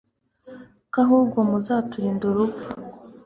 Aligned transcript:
ko 0.91 0.97
ahubwo 1.03 1.37
muzaturinda 1.49 2.23
urupfu 2.31 2.67